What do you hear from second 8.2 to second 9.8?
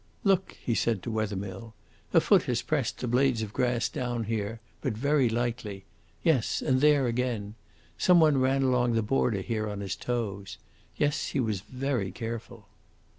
ran along the border here on